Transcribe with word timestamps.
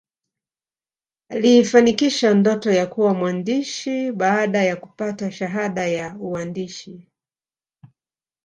aliifanikisha 1.31 2.33
ndoto 2.33 2.71
ya 2.71 2.87
kuwa 2.87 3.13
mwandisi 3.13 4.11
baada 4.11 4.63
ya 4.63 4.75
kupata 4.75 5.31
shahada 5.31 5.87
ya 5.87 6.15
uandisi 6.19 7.07